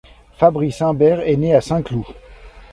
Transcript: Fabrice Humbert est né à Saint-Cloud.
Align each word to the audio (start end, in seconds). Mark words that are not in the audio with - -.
Fabrice 0.33 0.81
Humbert 0.81 1.19
est 1.19 1.35
né 1.37 1.53
à 1.53 1.61
Saint-Cloud. 1.61 2.05